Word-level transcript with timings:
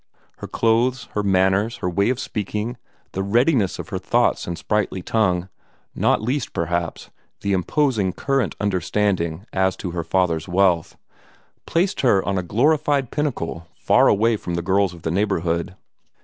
Her 0.37 0.47
clothes, 0.47 1.07
her 1.11 1.21
manners, 1.21 1.75
her 1.77 1.87
way 1.87 2.09
of 2.09 2.19
speaking, 2.19 2.75
the 3.11 3.21
readiness 3.21 3.77
of 3.77 3.89
her 3.89 3.99
thoughts 3.99 4.47
and 4.47 4.57
sprightly 4.57 5.03
tongue 5.03 5.47
not 5.93 6.23
least, 6.23 6.53
perhaps, 6.53 7.11
the 7.41 7.53
imposing 7.53 8.11
current 8.11 8.55
understanding 8.59 9.45
as 9.53 9.75
to 9.75 9.91
her 9.91 10.03
father's 10.03 10.47
wealth 10.47 10.97
placed 11.67 12.01
her 12.01 12.27
on 12.27 12.39
a 12.39 12.41
glorified 12.41 13.11
pinnacle 13.11 13.67
far 13.75 14.07
away 14.07 14.37
from 14.37 14.55
the 14.55 14.63
girls 14.63 14.91
of 14.95 15.03
the 15.03 15.11
neighborhood. 15.11 15.75